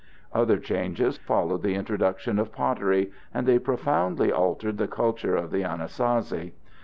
[0.33, 5.61] Other changes followed the introduction of pottery, and they profoundly altered the culture of the
[5.63, 6.53] Anasazi.